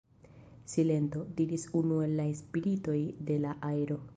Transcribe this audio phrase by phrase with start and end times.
[0.71, 4.05] Silentu, diris unu el la spiritoj de la aero.